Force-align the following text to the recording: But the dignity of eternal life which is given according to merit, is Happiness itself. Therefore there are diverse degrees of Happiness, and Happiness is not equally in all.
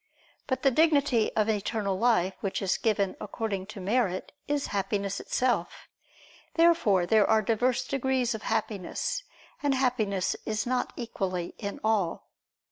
But 0.47 0.63
the 0.63 0.71
dignity 0.71 1.31
of 1.35 1.47
eternal 1.47 1.95
life 1.95 2.33
which 2.39 2.63
is 2.63 2.79
given 2.79 3.15
according 3.21 3.67
to 3.67 3.79
merit, 3.79 4.31
is 4.47 4.69
Happiness 4.73 5.19
itself. 5.19 5.87
Therefore 6.55 7.05
there 7.05 7.29
are 7.29 7.43
diverse 7.43 7.85
degrees 7.85 8.33
of 8.33 8.41
Happiness, 8.41 9.21
and 9.61 9.75
Happiness 9.75 10.35
is 10.43 10.65
not 10.65 10.91
equally 10.95 11.53
in 11.59 11.79
all. 11.83 12.23